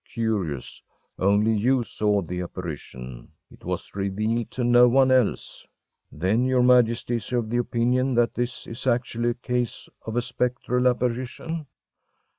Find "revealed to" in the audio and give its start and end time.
3.95-4.63